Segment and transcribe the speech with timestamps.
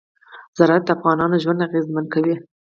[0.57, 2.35] زراعت د افغانانو ژوند اغېزمن کوي.